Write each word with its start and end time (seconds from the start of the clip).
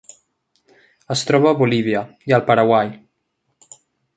Es 1.15 1.23
troba 1.31 1.51
a 1.51 1.59
Bolívia 1.61 2.01
i 2.31 2.35
al 2.39 2.45
Paraguai. 2.51 2.91